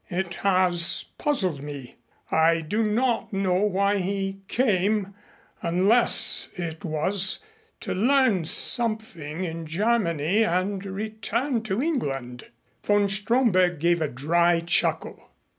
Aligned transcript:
It 0.09 0.33
has 0.41 1.05
puzzled 1.19 1.61
me. 1.61 1.97
I 2.31 2.61
do 2.61 2.81
not 2.81 3.31
know 3.31 3.61
why 3.65 3.97
he 3.97 4.39
came 4.47 5.13
unless 5.61 6.49
it 6.55 6.83
was 6.83 7.45
to 7.81 7.93
learn 7.93 8.45
something 8.45 9.43
in 9.43 9.67
Germany 9.67 10.43
and 10.43 10.83
return 10.83 11.61
to 11.65 11.83
England." 11.83 12.45
Von 12.83 13.09
Stromberg 13.09 13.77
gave 13.79 14.01
a 14.01 14.07
dry 14.07 14.61
chuckle. 14.61 15.23